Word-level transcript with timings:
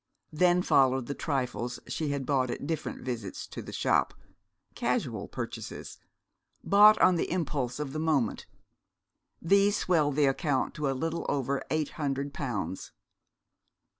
Then 0.33 0.63
followed 0.63 1.05
the 1.05 1.13
trifles 1.13 1.79
she 1.85 2.09
had 2.09 2.25
bought 2.25 2.49
at 2.49 2.65
different 2.65 3.03
visits 3.03 3.45
to 3.45 3.61
the 3.61 3.71
shop 3.71 4.15
casual 4.73 5.27
purchases, 5.27 5.99
bought 6.63 6.97
on 6.99 7.17
the 7.17 7.29
impulse 7.29 7.79
of 7.79 7.93
the 7.93 7.99
moment. 7.99 8.47
These 9.39 9.77
swelled 9.77 10.15
the 10.15 10.25
account 10.25 10.73
to 10.73 10.89
a 10.89 10.97
little 10.97 11.27
over 11.29 11.61
eight 11.69 11.89
hundred 12.01 12.33
pounds. 12.33 12.91